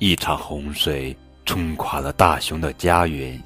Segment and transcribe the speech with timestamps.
[0.00, 3.38] 一场洪水冲垮了大雄的家园，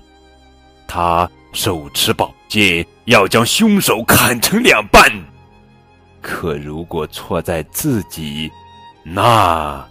[0.86, 5.10] 他手持宝剑要将凶手砍成两半。
[6.22, 8.48] 可如果错在自己，
[9.02, 9.84] 那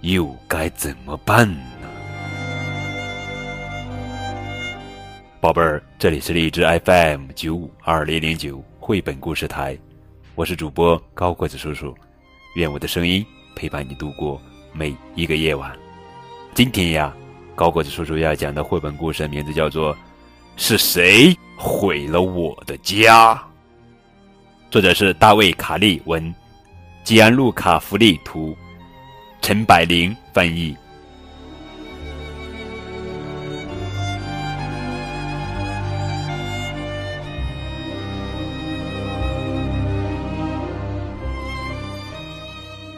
[0.00, 1.88] 又该怎么办呢？
[5.40, 9.78] 宝贝儿，这里是荔枝 FM 九五二零零九绘本故事台，
[10.34, 11.96] 我是主播高个子叔叔，
[12.56, 15.72] 愿我的声音陪伴你度过每一个夜晚。
[16.52, 17.14] 今天呀，
[17.54, 19.94] 高个子叔叔要讲的绘本故事名字叫做
[20.56, 23.34] 《是谁毁了我的家》。
[24.68, 26.34] 作者是大卫·卡利文，
[27.02, 28.54] 吉安·路卡·弗利图，
[29.40, 30.76] 陈百灵翻译。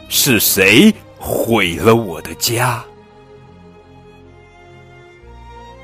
[0.09, 2.83] 是谁毁了我的家？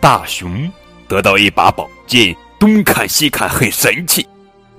[0.01, 0.71] 大熊
[1.07, 4.25] 得到一把宝剑，东看西看，很神气，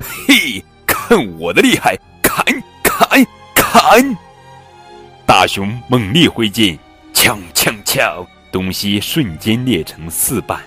[0.00, 0.64] 嘿！
[0.86, 1.98] 看我的厉害！
[2.22, 2.44] 砍
[2.82, 4.16] 砍砍！
[5.26, 6.78] 大熊猛力挥剑，
[7.12, 8.26] 锵锵锵！
[8.50, 10.58] 东西瞬间裂成四半。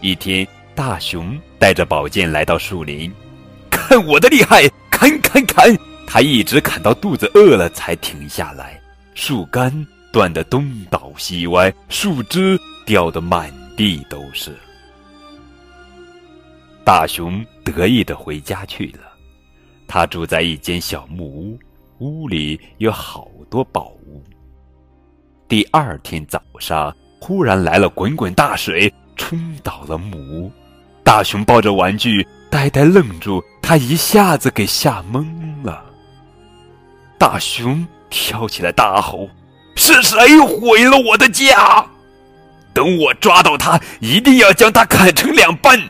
[0.00, 3.12] 一天，大熊带着宝剑来到树林，
[3.70, 4.68] 看我的厉害！
[4.90, 5.76] 砍砍砍！
[6.06, 8.80] 他一直砍到肚子饿了才停下来。
[9.14, 14.56] 树干断得东倒西歪，树枝掉得满地都是。
[16.84, 19.00] 大熊得意的回家去了。
[19.86, 21.58] 他住在一间小木屋，
[21.98, 24.22] 屋里有好多宝物。
[25.46, 30.50] 第二天早上，忽然来了滚滚大水，冲倒了木屋。
[31.02, 35.24] 大熊抱着玩具，呆呆愣住，他一下子给吓懵
[35.62, 35.84] 了。
[37.18, 39.28] 大熊跳起来大吼
[39.76, 41.86] ：“是谁毁了我的家？
[42.74, 45.80] 等我抓到他，一定要将他砍成两半！”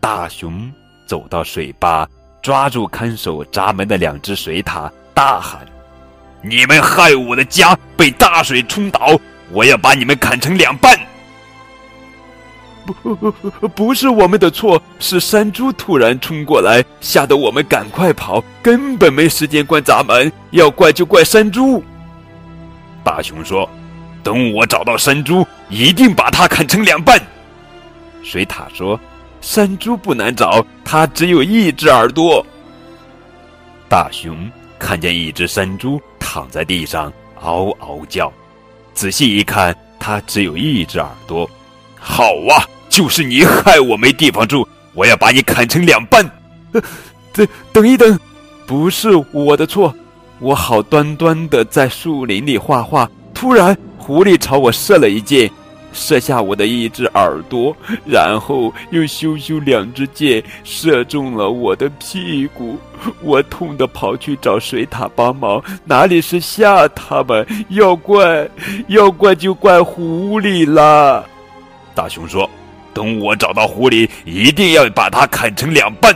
[0.00, 0.72] 大熊
[1.06, 2.08] 走到水坝。
[2.42, 5.64] 抓住看守闸门的两只水獭，大喊
[6.42, 9.16] ：“你们害我的家被大水冲倒，
[9.52, 10.98] 我要把你们砍成两半！”
[12.84, 20.32] 不，不是我们的错，是山猪突然冲过来，吓得我们赶快跑，根本没时间关闸门。
[20.50, 21.80] 要怪就怪山猪。
[23.04, 23.70] 大熊说
[24.22, 27.20] ：“等我找到山猪，一定把它砍成两半。”
[28.22, 28.98] 水獭说。
[29.40, 32.46] 山猪不难找，它只有一只耳朵。
[33.88, 38.32] 大熊看见一只山猪躺在地上嗷嗷叫，
[38.94, 41.50] 仔细一看，它只有一只耳朵。
[41.98, 46.24] 好啊，就是你害我没地方住，我要把你砍成两半。
[47.32, 48.16] 等等一等，
[48.64, 49.92] 不是我的错，
[50.38, 55.48] 我好端端的在树林里画画，突然狐狸朝我射了一箭。
[55.92, 57.76] 射下我的一只耳朵，
[58.06, 62.78] 然后又咻咻两支箭射中了我的屁股，
[63.20, 65.62] 我痛得跑去找水獭帮忙。
[65.84, 67.46] 哪里是吓他们？
[67.68, 68.48] 要怪，
[68.88, 71.26] 要怪就怪狐狸了。
[71.94, 72.48] 大熊说
[72.94, 76.10] ：“等我找到狐狸，一定要把它砍成两半。”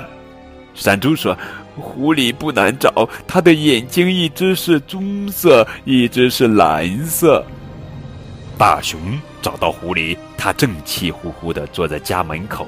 [0.74, 1.36] 山猪说
[1.76, 7.44] ：“狐狸不难找，它的眼睛一只是棕色，一只是蓝色。”
[8.58, 9.00] 大熊。
[9.42, 12.66] 找到狐狸，他正气呼呼地坐在家门口。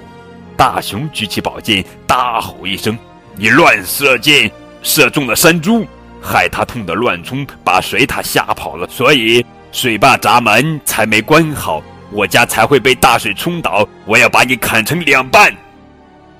[0.56, 2.96] 大熊举起宝剑，大吼一声
[3.34, 4.48] ：“你乱射箭，
[4.80, 5.84] 射中了山猪，
[6.22, 11.82] 害他痛得乱冲，把水獭吓跑了，所以水坝闸门才没关好，
[12.12, 13.84] 我家才会被大水冲倒。
[14.04, 15.52] 我要把你砍成两半。”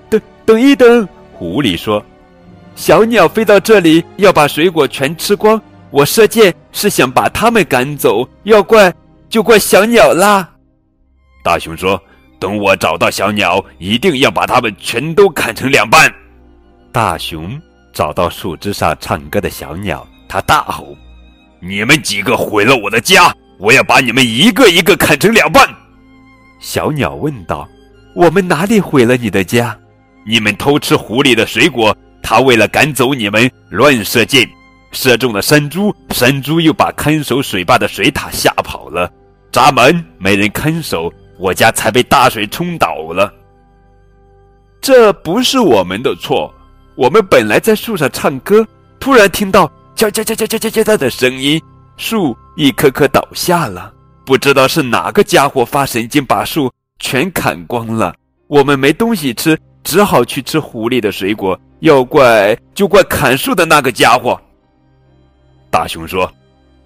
[0.09, 2.01] 等等一等，狐狸说
[2.77, 5.61] ：“小鸟飞到这里，要把水果全吃光。
[5.91, 8.95] 我射箭是想把它们赶走，要怪。”
[9.29, 10.49] 就怪小鸟啦！
[11.45, 12.01] 大熊说
[12.41, 16.13] ：“等我找到小鸟，一定要把它们全都砍成两半。”
[16.91, 17.61] 大熊
[17.93, 20.97] 找到树枝上唱歌的小鸟，他大吼
[21.61, 25.69] ：“你们几个毁了我的家，我要把你们一个一个砍成两半！”
[26.59, 27.69] 小鸟问道
[28.17, 29.79] ：“我们哪里毁了你的家？
[30.27, 34.49] 你们偷吃狐狸的水果，他为了赶走你们，乱射箭。”
[34.91, 39.13] 射中了山猪，山猪又把看守水坝的水獭吓跑了。
[39.51, 43.33] 闸门没人看守，我家才被大水冲倒了。
[44.81, 46.53] 这不是我们的错，
[46.95, 48.67] 我们本来在树上唱歌，
[49.01, 51.61] 突然听到敲敲敲敲敲敲敲的声音，
[51.97, 53.93] 树一棵棵倒下了。
[54.25, 58.15] 不知道是哪个家伙发神经把树全砍光了，
[58.47, 61.59] 我们没东西吃，只好去吃狐狸的水果。
[61.81, 64.41] 要怪就怪砍树的那个家伙。
[65.71, 66.31] 大熊说：“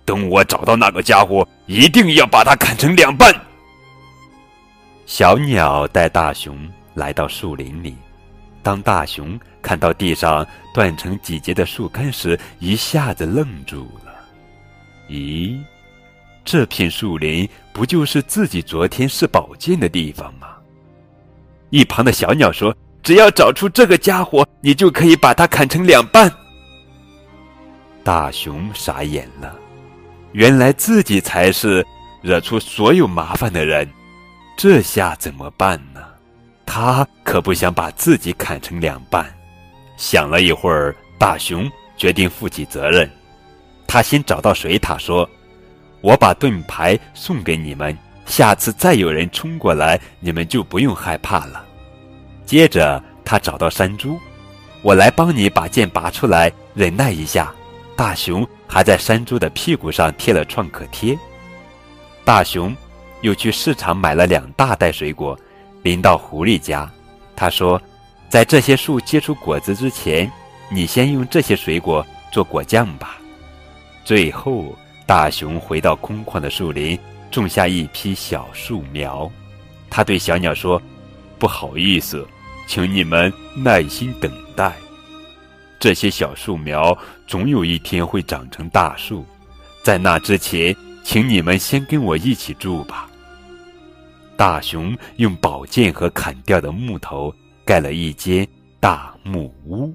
[0.05, 3.35] 等我找到那个家伙，一定要把他砍成两半。
[5.07, 6.57] 小鸟带大熊
[6.95, 7.97] 来到树林里，
[8.63, 14.13] 当大熊看到地上断成几节的树干时，一下子愣住了。
[15.09, 15.59] 咦，
[16.45, 20.49] 这片树林不就是自己昨天试宝剑的地方吗？
[21.71, 26.31] 一旁的小鸟说：“只要找出这个家伙，你就可以把它砍成两半。”
[28.05, 29.57] 大熊傻眼了，
[30.33, 31.87] 原来自己才是
[32.21, 33.89] 惹出所有麻烦的人。
[34.57, 36.01] 这下怎么办呢？
[36.67, 39.27] 他可不想把自己砍成两半。
[39.97, 43.11] 想了一会儿，大熊决定负起责任。
[43.87, 45.29] 他先找到水獭说
[46.01, 51.65] ：“我把盾牌送给你们，下次再有人冲过来，你们就不用害怕了。”
[52.47, 54.19] 接着他找到山猪
[54.83, 57.53] ：“我来帮你把剑拔出来，忍耐一下。”
[57.95, 61.19] 大熊还在山猪的屁股上贴了创可贴。
[62.25, 62.75] 大熊。
[63.23, 65.39] 又去市场买了两大袋水果，
[65.85, 66.91] 拎到狐狸家。
[67.37, 67.81] 他说
[68.29, 70.29] ：“在这些树结出果子之前，
[70.69, 73.19] 你先用这些水果做果酱吧。”
[74.05, 74.77] 最后，
[75.07, 76.99] 大熊回到空旷的树林，
[77.31, 79.31] 种下一批小树苗。
[79.89, 80.83] 他对小鸟说
[81.39, 82.27] ：“不好意思，
[82.67, 84.73] 请你们耐心等待。
[85.83, 86.97] 这些小树苗
[87.27, 89.27] 总有一天会长成大树，
[89.83, 93.11] 在那之前，请你们先跟我一起住吧。”
[94.39, 97.35] 大熊用宝剑和砍掉的木头
[97.65, 98.47] 盖了一间
[98.79, 99.93] 大木屋。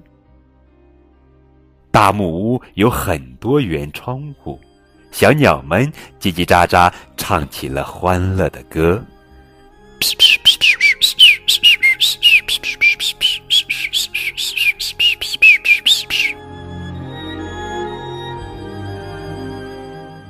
[1.90, 4.60] 大木屋有很多圆窗户，
[5.10, 9.02] 小鸟们叽叽喳喳唱起了欢乐的歌。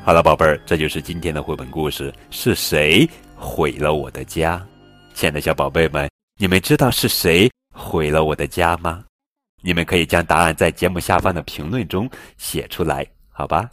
[0.09, 2.11] 好了，宝贝儿，这就是今天的绘本故事。
[2.31, 3.07] 是谁？
[3.37, 4.67] 毁了我的家，
[5.13, 6.09] 亲爱的小宝贝们，
[6.41, 9.05] 你们知道是谁毁了我的家吗？
[9.61, 12.09] 你们可以将答案在节目下方的评论中
[12.39, 13.69] 写出来，好吧？